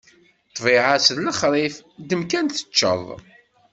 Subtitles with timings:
[0.49, 3.03] Ṭṭbiɛa-s d lexṛif, ddem kan teččeḍ!